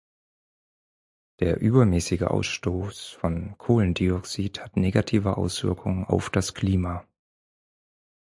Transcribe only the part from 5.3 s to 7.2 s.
Auswirkungen auf das Klima.